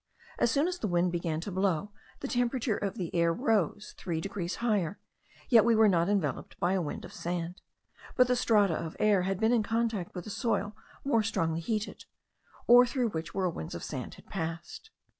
[0.39, 1.91] As soon as the wind began to blow,
[2.21, 4.97] the temperature of the air rose 3 degrees higher,
[5.47, 7.61] yet we were not enveloped by a wind of sand,
[8.15, 10.75] but the strata of air had been in contact with a soil
[11.05, 12.05] more strongly heated,
[12.65, 14.89] or through which whirlwinds of sand had passed.